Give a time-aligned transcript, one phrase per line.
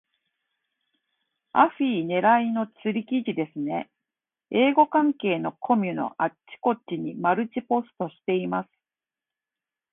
[1.53, 3.91] アフィ狙いの釣り記事ですね。
[4.49, 8.69] 英語関係のコミュのあちこちにマルチポストしています。